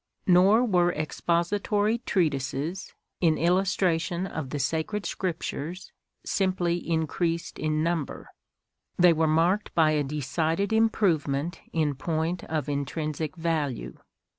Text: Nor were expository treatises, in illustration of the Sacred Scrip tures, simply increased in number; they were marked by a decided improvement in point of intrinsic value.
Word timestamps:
Nor 0.25 0.65
were 0.65 0.91
expository 0.91 1.99
treatises, 1.99 2.91
in 3.19 3.37
illustration 3.37 4.25
of 4.25 4.49
the 4.49 4.57
Sacred 4.57 5.05
Scrip 5.05 5.41
tures, 5.41 5.91
simply 6.25 6.77
increased 6.77 7.59
in 7.59 7.83
number; 7.83 8.29
they 8.97 9.13
were 9.13 9.27
marked 9.27 9.75
by 9.75 9.91
a 9.91 10.03
decided 10.03 10.73
improvement 10.73 11.59
in 11.71 11.93
point 11.93 12.43
of 12.45 12.67
intrinsic 12.67 13.35
value. 13.35 13.99